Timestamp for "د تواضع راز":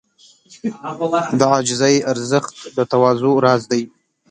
2.75-3.61